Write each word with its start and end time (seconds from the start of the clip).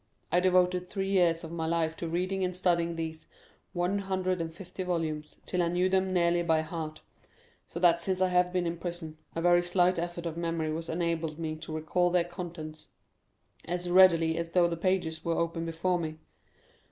I 0.31 0.39
devoted 0.39 0.89
three 0.89 1.11
years 1.11 1.43
of 1.43 1.51
my 1.51 1.67
life 1.67 1.95
to 1.97 2.07
reading 2.07 2.43
and 2.43 2.55
studying 2.55 2.95
these 2.95 3.27
one 3.71 3.99
hundred 3.99 4.41
and 4.41 4.51
fifty 4.51 4.81
volumes, 4.81 5.35
till 5.45 5.61
I 5.61 5.67
knew 5.67 5.89
them 5.89 6.11
nearly 6.11 6.41
by 6.41 6.61
heart; 6.61 7.01
so 7.67 7.79
that 7.79 8.01
since 8.01 8.19
I 8.19 8.29
have 8.29 8.51
been 8.51 8.65
in 8.65 8.77
prison, 8.77 9.19
a 9.35 9.43
very 9.43 9.61
slight 9.61 9.99
effort 9.99 10.25
of 10.25 10.37
memory 10.37 10.73
has 10.73 10.89
enabled 10.89 11.37
me 11.37 11.55
to 11.57 11.75
recall 11.75 12.09
their 12.09 12.23
contents 12.23 12.87
as 13.65 13.91
readily 13.91 14.39
as 14.39 14.53
though 14.53 14.67
the 14.67 14.75
pages 14.75 15.23
were 15.23 15.37
open 15.37 15.65
before 15.67 15.99
me. 15.99 16.17